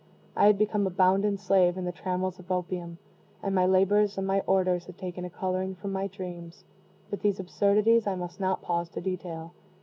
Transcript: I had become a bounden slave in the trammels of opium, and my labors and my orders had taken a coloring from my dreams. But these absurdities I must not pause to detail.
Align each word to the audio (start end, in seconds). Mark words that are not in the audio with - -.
I 0.35 0.47
had 0.47 0.57
become 0.57 0.87
a 0.87 0.89
bounden 0.89 1.37
slave 1.37 1.77
in 1.77 1.85
the 1.85 1.91
trammels 1.91 2.39
of 2.39 2.51
opium, 2.51 2.97
and 3.43 3.53
my 3.53 3.67
labors 3.67 4.17
and 4.17 4.25
my 4.25 4.39
orders 4.47 4.87
had 4.87 4.97
taken 4.97 5.25
a 5.25 5.29
coloring 5.29 5.75
from 5.75 5.91
my 5.91 6.07
dreams. 6.07 6.63
But 7.11 7.19
these 7.19 7.39
absurdities 7.39 8.07
I 8.07 8.15
must 8.15 8.39
not 8.39 8.63
pause 8.63 8.89
to 8.93 9.01
detail. 9.01 9.53